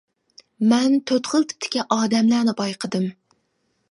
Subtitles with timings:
[0.71, 3.05] مەن تۆت خىل تىپتىكى ئادەملەرنى بايقىدىم.